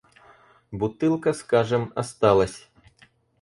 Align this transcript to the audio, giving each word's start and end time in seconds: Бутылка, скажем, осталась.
Бутылка, 0.71 1.31
скажем, 1.33 1.91
осталась. 1.93 2.67